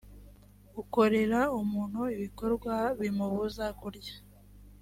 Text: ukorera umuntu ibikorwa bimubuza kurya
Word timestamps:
ukorera 0.81 1.39
umuntu 1.61 2.01
ibikorwa 2.15 2.73
bimubuza 2.99 3.65
kurya 3.79 4.15